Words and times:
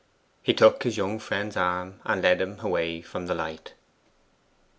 He 0.41 0.51
took 0.55 0.81
his 0.81 0.97
young 0.97 1.19
friend's 1.19 1.55
arm, 1.55 1.99
and 2.05 2.23
led 2.23 2.41
him 2.41 2.57
away 2.63 3.03
from 3.03 3.27
the 3.27 3.35
light. 3.35 3.75